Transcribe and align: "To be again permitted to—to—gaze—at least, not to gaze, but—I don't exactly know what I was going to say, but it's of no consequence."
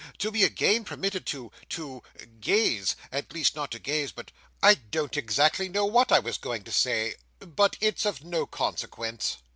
"To 0.17 0.31
be 0.31 0.43
again 0.43 0.83
permitted 0.83 1.27
to—to—gaze—at 1.27 3.31
least, 3.33 3.55
not 3.55 3.69
to 3.69 3.77
gaze, 3.77 4.11
but—I 4.11 4.73
don't 4.73 5.15
exactly 5.15 5.69
know 5.69 5.85
what 5.85 6.11
I 6.11 6.17
was 6.17 6.39
going 6.39 6.63
to 6.63 6.71
say, 6.71 7.13
but 7.37 7.77
it's 7.79 8.03
of 8.07 8.23
no 8.23 8.47
consequence." 8.47 9.37